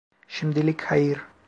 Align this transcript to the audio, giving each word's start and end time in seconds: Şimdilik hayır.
Şimdilik 0.27 0.81
hayır. 0.81 1.19